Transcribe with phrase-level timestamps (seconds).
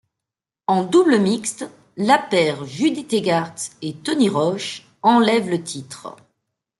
[0.65, 3.53] En double mixte, la paire Judy Tegart
[3.83, 6.15] et Tony Roche enlève le titre.